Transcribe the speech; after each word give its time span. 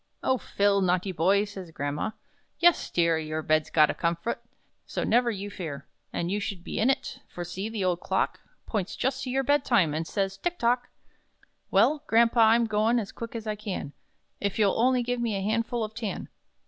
"(Oh, 0.23 0.39
Phil! 0.39 0.81
naughty 0.81 1.11
boy!)" 1.11 1.45
says 1.45 1.69
grandma; 1.69 2.09
"yes, 2.57 2.89
dear 2.89 3.19
Your 3.19 3.43
bed's 3.43 3.69
got 3.69 3.91
a 3.91 3.93
'comfut,' 3.93 4.39
so 4.87 5.03
never 5.03 5.29
you 5.29 5.51
fear 5.51 5.85
And 6.11 6.31
you 6.31 6.39
should 6.39 6.63
be 6.63 6.79
in 6.79 6.89
it, 6.89 7.19
for 7.27 7.43
see, 7.43 7.69
the 7.69 7.85
old 7.85 7.99
clock 7.99 8.39
Points 8.65 8.95
just 8.95 9.25
to 9.25 9.29
your 9.29 9.43
bed 9.43 9.63
time, 9.63 9.93
and 9.93 10.07
says 10.07 10.37
'tick 10.39 10.57
tock!'" 10.57 10.89
"Well, 11.69 12.01
grampa, 12.07 12.39
I'm 12.39 12.65
goin' 12.65 12.97
as 12.97 13.11
quick 13.11 13.35
as 13.35 13.45
I 13.45 13.55
can, 13.55 13.93
If 14.39 14.57
you'll 14.57 14.79
only 14.81 15.03
give 15.03 15.21
me 15.21 15.35
a 15.35 15.41
handful 15.43 15.83
of 15.83 15.93
'tan.' 15.93 16.29